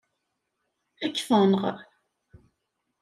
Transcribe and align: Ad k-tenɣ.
Ad 1.05 1.11
k-tenɣ. 1.15 1.75